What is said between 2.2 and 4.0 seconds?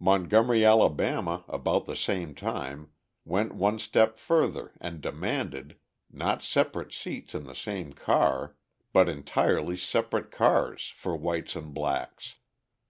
time, went one